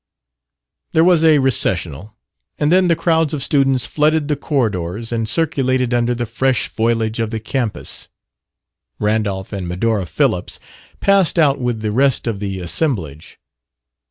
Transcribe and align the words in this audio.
There 0.93 1.03
was 1.03 1.23
a 1.23 1.37
recessional, 1.37 2.15
and 2.57 2.71
then 2.71 2.87
the 2.87 2.95
crowds 2.95 3.35
of 3.35 3.43
students 3.43 3.85
flooded 3.85 4.29
the 4.29 4.35
corridors 4.35 5.11
and 5.11 5.29
circulated 5.29 5.93
under 5.93 6.15
the 6.15 6.25
fresh 6.25 6.65
foliage 6.67 7.19
of 7.19 7.29
the 7.29 7.39
campus. 7.39 8.09
Randolph 8.97 9.53
and 9.53 9.67
Medora 9.67 10.07
Phillips 10.07 10.59
passed 11.01 11.37
out 11.37 11.59
with 11.59 11.81
the 11.81 11.91
rest 11.91 12.25
of 12.25 12.39
the 12.39 12.59
assemblage. 12.61 13.37